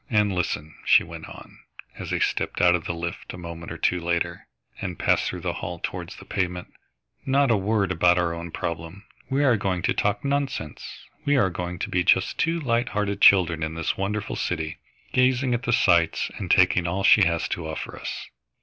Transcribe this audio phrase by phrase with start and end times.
[0.09, 1.59] And listen," she went on,
[1.95, 4.47] as they stepped out of the lift a moment or two later,
[4.81, 6.73] and passed through the hall towards the pavement,
[7.23, 9.05] "not a word about our own problem.
[9.29, 11.05] We are going to talk nonsense.
[11.23, 14.79] We are going to be just two light hearted children in this wonderful city,
[15.13, 18.25] gazing at the sights and taking all she has to offer us.